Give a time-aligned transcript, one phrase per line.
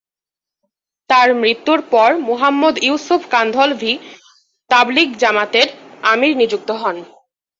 [1.09, 3.93] তার মৃত্যুর পর মুহাম্মদ ইউসুফ কান্ধলভি
[4.69, 5.67] তাবলিগ জামাতের
[6.03, 6.97] আমির নিযুক্ত হন।